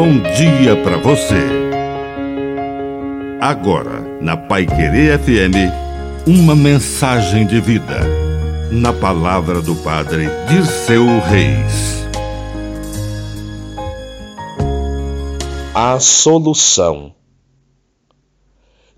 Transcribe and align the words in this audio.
bom 0.00 0.18
dia 0.34 0.82
para 0.82 0.96
você. 0.96 1.44
Agora, 3.38 4.00
na 4.22 4.34
Pai 4.34 4.64
Querer 4.64 5.18
FM, 5.18 6.26
uma 6.26 6.56
mensagem 6.56 7.46
de 7.46 7.60
vida. 7.60 8.00
Na 8.72 8.94
palavra 8.94 9.60
do 9.60 9.74
Padre 9.74 10.24
de 10.48 10.66
seu 10.66 11.04
Reis. 11.04 12.06
A 15.74 16.00
solução. 16.00 17.12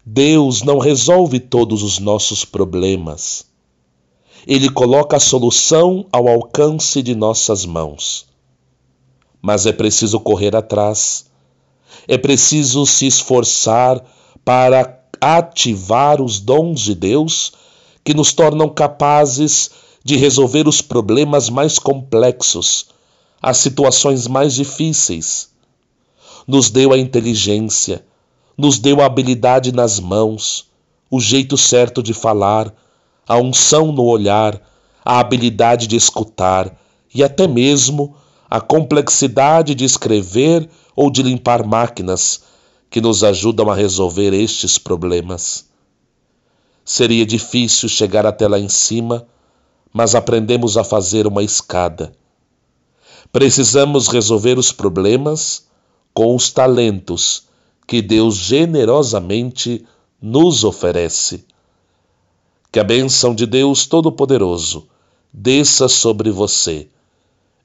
Deus 0.07 0.63
não 0.63 0.79
resolve 0.79 1.41
todos 1.41 1.83
os 1.83 1.99
nossos 1.99 2.45
problemas. 2.45 3.45
Ele 4.47 4.71
coloca 4.71 5.17
a 5.17 5.21
solução 5.21 6.07
ao 6.13 6.29
alcance 6.29 7.03
de 7.03 7.17
nossas 7.17 7.67
mãos 7.67 8.31
mas 9.43 9.67
é 9.67 9.73
preciso 9.73 10.21
correr 10.21 10.55
atrás. 10.55 11.27
É 12.07 12.17
preciso 12.17 12.87
se 12.87 13.07
esforçar 13.07 14.01
para 14.45 15.01
ativar 15.21 16.23
os 16.23 16.39
dons 16.39 16.81
de 16.81 16.95
Deus 16.95 17.53
que 18.05 18.15
nos 18.15 18.33
tornam 18.33 18.69
capazes 18.69 19.71
de 20.05 20.17
resolver 20.17 20.67
os 20.67 20.81
problemas 20.81 21.51
mais 21.51 21.79
complexos, 21.79 22.87
as 23.41 23.59
situações 23.59 24.27
mais 24.27 24.55
difíceis. 24.55 25.51
Nos 26.47 26.71
deu 26.71 26.93
a 26.93 26.99
inteligência, 26.99 28.05
nos 28.57 28.79
deu 28.79 29.01
a 29.01 29.07
habilidade 29.07 29.73
nas 29.73 30.01
mãos, 30.01 30.67
o 31.11 31.21
jeito 31.21 31.57
certo 31.57 32.03
de 32.03 32.15
falar, 32.15 32.73
a 33.29 33.37
unção 33.37 33.93
no 33.93 34.05
olhar, 34.05 34.61
a 35.05 35.21
habilidade 35.21 35.87
de 35.87 35.97
escutar 35.97 36.77
e 37.15 37.23
até 37.23 37.47
mesmo 37.47 38.17
a 38.53 38.61
complexidade 38.61 39.75
de 39.75 39.83
escrever 39.83 40.69
ou 40.95 41.11
de 41.11 41.23
limpar 41.23 41.67
máquinas 41.67 42.43
que 42.91 43.01
nos 43.01 43.25
ajudam 43.25 43.71
a 43.71 43.75
resolver 43.75 44.35
estes 44.35 44.77
problemas. 44.77 45.71
Seria 46.85 47.25
difícil 47.25 47.89
chegar 47.89 48.27
até 48.27 48.47
lá 48.47 48.59
em 48.59 48.69
cima, 48.69 49.27
mas 49.91 50.15
aprendemos 50.15 50.77
a 50.77 50.85
fazer 50.85 51.27
uma 51.27 51.43
escada. 51.43 52.13
Precisamos 53.33 54.07
resolver 54.09 54.59
os 54.59 54.71
problemas 54.71 55.67
com 56.13 56.37
os 56.37 56.51
talentos 56.51 57.45
que 57.87 58.03
Deus 58.03 58.37
generosamente 58.37 59.83
nos 60.21 60.63
oferece. 60.63 61.47
Que 62.71 62.79
a 62.79 62.85
bênção 62.85 63.35
de 63.35 63.47
Deus 63.47 63.87
Todo-Poderoso 63.87 64.87
desça 65.33 65.89
sobre 65.89 66.31
você 66.31 66.91